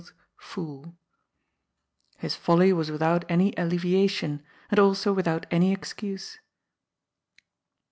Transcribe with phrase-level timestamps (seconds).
[0.01, 0.95] 206 GOD'S FOOL.
[2.17, 6.39] His folly was without any alleyiation, and also without any excuse.